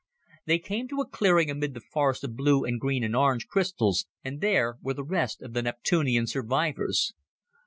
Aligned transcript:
They 0.47 0.57
came 0.57 0.87
to 0.87 0.99
a 1.01 1.07
clearing 1.07 1.51
amid 1.51 1.75
the 1.75 1.79
forest 1.79 2.23
of 2.23 2.35
blue 2.35 2.65
and 2.65 2.79
green 2.79 3.03
and 3.03 3.15
orange 3.15 3.45
crystals, 3.45 4.07
and 4.23 4.41
there 4.41 4.79
were 4.81 4.95
the 4.95 5.03
rest 5.03 5.43
of 5.43 5.53
the 5.53 5.61
Neptunian 5.61 6.25
survivors. 6.25 7.13